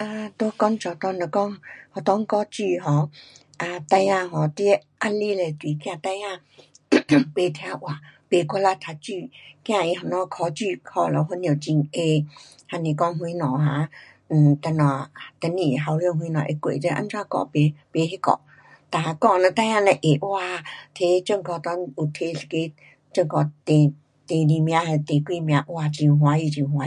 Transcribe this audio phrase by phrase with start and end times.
[0.00, 1.52] 呃，在工作内若讲
[1.92, 3.10] 学堂教书 um
[3.60, 6.34] 啊，孩儿 um 你的压力嘞就是怕孩儿
[7.34, 9.14] 不听话，不努力读书，
[9.64, 12.24] 怕他明天考书考了分数很矮，
[12.66, 13.88] 还是讲什么哈，
[14.28, 18.40] 呃，等下上面校长什么会怪你怎样教不，不那个，
[18.90, 22.74] 教了若孩儿若会，哇，拿全国内有拿一个
[23.12, 23.92] 全国第，
[24.26, 26.86] 第二名还是第几名，哇，很欢喜，很欢